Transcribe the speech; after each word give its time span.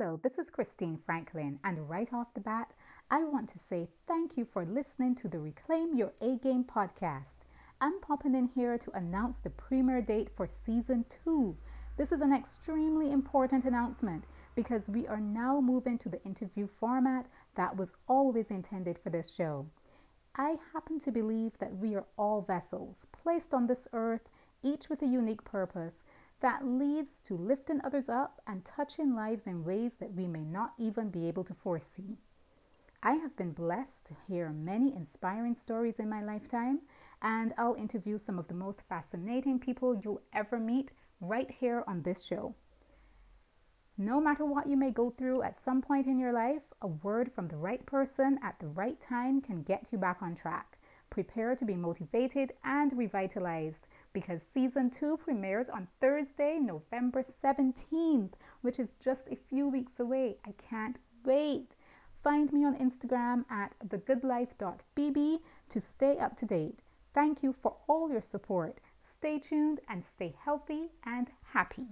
Hello, 0.00 0.20
this 0.22 0.38
is 0.38 0.48
Christine 0.48 0.96
Franklin, 0.96 1.58
and 1.64 1.90
right 1.90 2.12
off 2.12 2.32
the 2.32 2.40
bat, 2.40 2.72
I 3.10 3.24
want 3.24 3.48
to 3.48 3.58
say 3.58 3.88
thank 4.06 4.36
you 4.36 4.44
for 4.44 4.64
listening 4.64 5.16
to 5.16 5.26
the 5.26 5.40
Reclaim 5.40 5.92
Your 5.96 6.12
A 6.20 6.36
Game 6.36 6.62
podcast. 6.62 7.46
I'm 7.80 8.00
popping 8.00 8.36
in 8.36 8.46
here 8.46 8.78
to 8.78 8.96
announce 8.96 9.40
the 9.40 9.50
premiere 9.50 10.00
date 10.00 10.30
for 10.36 10.46
season 10.46 11.04
two. 11.08 11.56
This 11.96 12.12
is 12.12 12.20
an 12.20 12.32
extremely 12.32 13.10
important 13.10 13.64
announcement 13.64 14.22
because 14.54 14.88
we 14.88 15.08
are 15.08 15.18
now 15.18 15.60
moving 15.60 15.98
to 15.98 16.08
the 16.08 16.22
interview 16.22 16.68
format 16.78 17.26
that 17.56 17.76
was 17.76 17.92
always 18.06 18.52
intended 18.52 19.00
for 19.00 19.10
this 19.10 19.28
show. 19.28 19.66
I 20.36 20.58
happen 20.72 21.00
to 21.00 21.10
believe 21.10 21.58
that 21.58 21.76
we 21.76 21.96
are 21.96 22.06
all 22.16 22.42
vessels 22.42 23.08
placed 23.10 23.52
on 23.52 23.66
this 23.66 23.88
earth, 23.92 24.28
each 24.62 24.88
with 24.88 25.02
a 25.02 25.06
unique 25.06 25.42
purpose 25.42 26.04
that 26.40 26.64
leads 26.64 27.20
to 27.22 27.34
lifting 27.34 27.80
others 27.82 28.08
up 28.08 28.40
and 28.46 28.64
touching 28.64 29.14
lives 29.14 29.46
in 29.46 29.64
ways 29.64 29.92
that 29.98 30.12
we 30.12 30.26
may 30.26 30.44
not 30.44 30.72
even 30.78 31.10
be 31.10 31.26
able 31.28 31.44
to 31.44 31.54
foresee. 31.54 32.16
I 33.02 33.12
have 33.12 33.36
been 33.36 33.52
blessed 33.52 34.06
to 34.06 34.16
hear 34.26 34.50
many 34.50 34.94
inspiring 34.94 35.54
stories 35.54 36.00
in 36.00 36.08
my 36.08 36.22
lifetime, 36.22 36.80
and 37.22 37.52
I'll 37.56 37.74
interview 37.74 38.18
some 38.18 38.38
of 38.38 38.48
the 38.48 38.54
most 38.54 38.82
fascinating 38.88 39.58
people 39.58 40.00
you'll 40.02 40.22
ever 40.32 40.58
meet 40.58 40.90
right 41.20 41.50
here 41.50 41.84
on 41.86 42.02
this 42.02 42.24
show. 42.24 42.54
No 43.96 44.20
matter 44.20 44.44
what 44.44 44.68
you 44.68 44.76
may 44.76 44.92
go 44.92 45.10
through 45.10 45.42
at 45.42 45.60
some 45.60 45.82
point 45.82 46.06
in 46.06 46.18
your 46.18 46.32
life, 46.32 46.62
a 46.82 46.86
word 46.86 47.32
from 47.32 47.48
the 47.48 47.56
right 47.56 47.84
person 47.84 48.38
at 48.42 48.58
the 48.60 48.68
right 48.68 49.00
time 49.00 49.40
can 49.40 49.62
get 49.62 49.92
you 49.92 49.98
back 49.98 50.22
on 50.22 50.36
track. 50.36 50.78
Prepare 51.10 51.56
to 51.56 51.64
be 51.64 51.74
motivated 51.74 52.52
and 52.62 52.96
revitalized 52.96 53.88
because 54.12 54.40
season 54.42 54.90
two 54.90 55.16
premieres 55.16 55.68
on 55.68 55.88
Thursday, 56.00 56.58
November 56.58 57.22
17th, 57.22 58.32
which 58.62 58.78
is 58.78 58.94
just 58.94 59.28
a 59.28 59.36
few 59.36 59.68
weeks 59.68 60.00
away. 60.00 60.38
I 60.44 60.52
can't 60.52 60.98
wait. 61.24 61.74
Find 62.22 62.52
me 62.52 62.64
on 62.64 62.76
Instagram 62.76 63.44
at 63.50 63.74
thegoodlife.bb 63.86 65.40
to 65.68 65.80
stay 65.80 66.18
up 66.18 66.36
to 66.36 66.46
date. 66.46 66.82
Thank 67.14 67.42
you 67.42 67.52
for 67.52 67.76
all 67.86 68.10
your 68.10 68.22
support. 68.22 68.80
Stay 69.18 69.38
tuned 69.38 69.80
and 69.88 70.04
stay 70.04 70.34
healthy 70.44 70.90
and 71.04 71.30
happy. 71.42 71.88